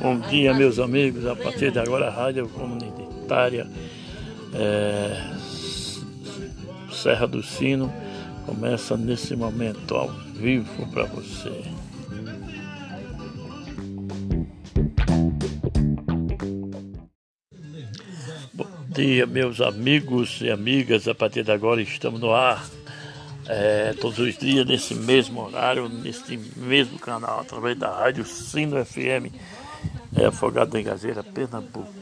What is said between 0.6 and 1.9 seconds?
amigos. A partir de